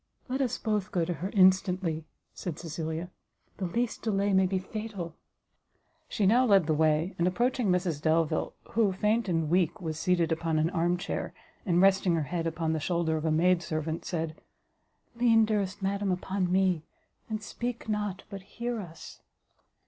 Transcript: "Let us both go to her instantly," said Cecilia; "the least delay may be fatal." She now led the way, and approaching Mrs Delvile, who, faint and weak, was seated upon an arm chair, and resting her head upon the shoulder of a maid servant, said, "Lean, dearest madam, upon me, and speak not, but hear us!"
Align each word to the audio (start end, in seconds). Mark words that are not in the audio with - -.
"Let 0.27 0.41
us 0.41 0.57
both 0.57 0.91
go 0.91 1.05
to 1.05 1.13
her 1.13 1.29
instantly," 1.31 2.07
said 2.33 2.57
Cecilia; 2.57 3.11
"the 3.57 3.67
least 3.67 4.01
delay 4.01 4.33
may 4.33 4.47
be 4.47 4.57
fatal." 4.57 5.13
She 6.09 6.25
now 6.25 6.43
led 6.43 6.65
the 6.65 6.73
way, 6.73 7.13
and 7.19 7.27
approaching 7.27 7.67
Mrs 7.69 8.01
Delvile, 8.01 8.55
who, 8.71 8.93
faint 8.93 9.29
and 9.29 9.47
weak, 9.47 9.79
was 9.79 9.99
seated 9.99 10.31
upon 10.31 10.57
an 10.57 10.71
arm 10.71 10.97
chair, 10.97 11.35
and 11.67 11.83
resting 11.83 12.15
her 12.15 12.23
head 12.23 12.47
upon 12.47 12.73
the 12.73 12.79
shoulder 12.79 13.15
of 13.15 13.25
a 13.25 13.31
maid 13.31 13.61
servant, 13.61 14.03
said, 14.03 14.35
"Lean, 15.17 15.45
dearest 15.45 15.83
madam, 15.83 16.11
upon 16.11 16.51
me, 16.51 16.81
and 17.29 17.43
speak 17.43 17.87
not, 17.87 18.23
but 18.31 18.41
hear 18.41 18.79
us!" 18.79 19.21